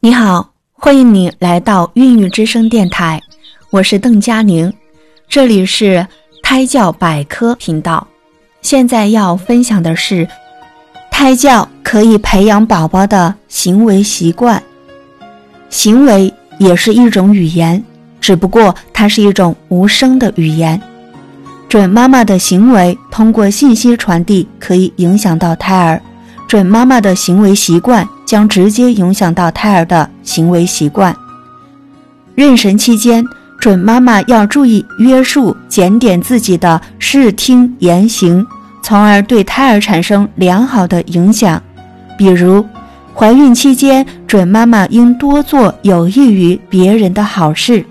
[0.00, 3.20] 你好，欢迎你来到孕育之声电台，
[3.70, 4.72] 我是邓佳宁，
[5.28, 6.06] 这里是
[6.40, 8.06] 胎教百科频道。
[8.62, 10.28] 现在要分享的是，
[11.10, 14.62] 胎教可以培养宝宝的行为习惯。
[15.68, 17.82] 行为也是一种语言，
[18.20, 20.80] 只不过它是一种无声的语言。
[21.68, 26.00] 准妈妈的行为通过信息传递，可以影响到胎儿。
[26.46, 28.08] 准妈妈的行为习惯。
[28.28, 31.16] 将直接影响到胎儿的行为习惯。
[32.36, 33.24] 妊娠期间，
[33.58, 38.46] 准妈妈要注意约束、检点自己的视听言行，
[38.82, 41.60] 从而对胎儿产生良好的影响。
[42.18, 42.62] 比如，
[43.14, 47.82] 怀孕期间，准妈妈应多做有益于别人的好事，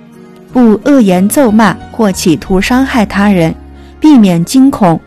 [0.53, 3.55] 不恶言咒骂或企图伤害他人，
[3.99, 5.01] 避免惊恐，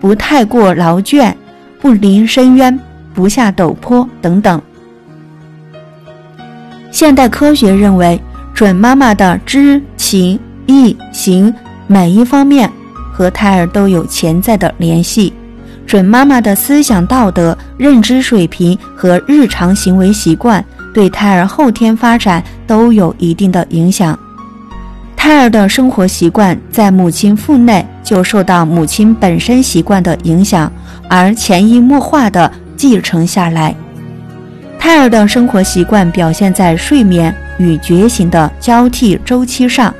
[0.00, 1.32] 不太过劳倦，
[1.80, 2.76] 不临深渊，
[3.14, 4.60] 不下陡坡等等。
[6.92, 8.20] 现代科学认为，
[8.52, 11.52] 准妈妈的知情意行
[11.86, 12.70] 每一方面
[13.10, 15.32] 和胎儿都有潜在的联系。
[15.86, 24.16] 准妈妈的思想道德、认知水平和日常行为习惯对胎儿后天发展都有一定的影响。
[25.16, 30.70] 胎儿的生活习惯在母亲腹内就受到母亲本身习惯的影响，
[31.08, 33.74] 而潜移默化地继承下来。
[34.82, 39.94] 胎儿的生活习惯表现在睡眠与觉醒的交替周期上。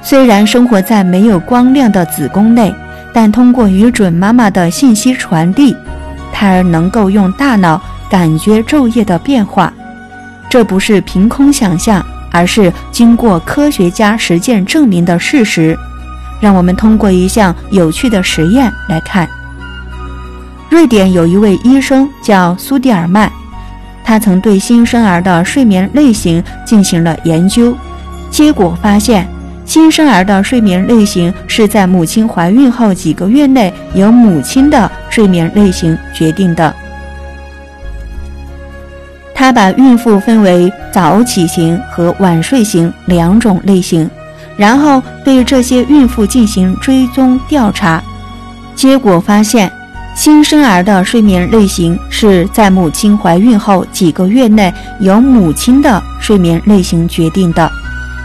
[0.00, 2.72] 虽然生活在没有光亮的子宫内，
[3.12, 5.74] 但通过与准妈妈的信息传递，
[6.32, 9.72] 胎儿能够用大脑感觉昼夜的变化。
[10.48, 15.76] 这不是凭空想象，而是经过科学家实践证明的事实。
[16.38, 19.28] 让我们通过一项有趣的实验来看。
[20.70, 23.28] 瑞典有一位医生叫苏蒂尔曼。
[24.10, 27.72] 他曾对新生儿的睡眠类型进行了研究，
[28.28, 29.24] 结果发现，
[29.64, 36.74] 新生儿的睡眠类型是在母亲怀孕后几个月内由母亲的睡眠类型决定的。
[39.32, 44.10] 他把孕妇分为早起型和晚睡型两种类型，
[44.56, 48.02] 然后对这些孕妇进行追踪调查，
[48.74, 49.70] 结果发现。
[50.20, 54.70] 新生儿的睡眠类型是在母亲怀孕后几个月内
[55.00, 57.72] 由母亲的睡眠类型决定的。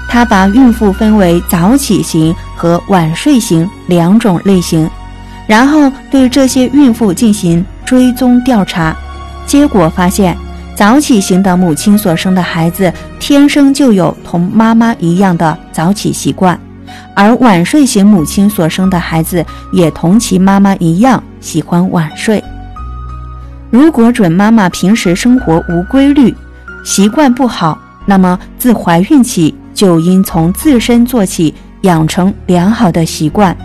[0.09, 4.89] 他把孕妇分为早起型和晚睡型两种类型，
[5.47, 8.93] 然后对这些孕妇进行追踪调查，
[9.45, 10.37] 结果发现，
[10.75, 12.91] 早起型的母亲所生的孩子
[13.21, 16.59] 天生就有同妈妈一样的早起习惯。
[17.15, 22.43] 而晚睡型母亲所生的孩子也同其妈妈一样喜欢晚睡。
[23.71, 26.35] 如果准妈妈平时生活无规律，
[26.83, 33.55] 习惯不好，那么自怀孕起就应从自身做起，养成良好的习惯，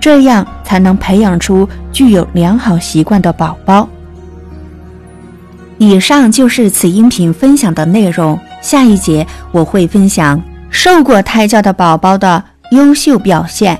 [0.00, 3.88] 这样才能培养出具有良好习惯的宝宝。
[5.78, 10.40] 以上就是此音频分享的内容，下一节我会分享
[10.70, 12.42] 受过胎教的宝宝的。
[12.72, 13.78] 优秀表现。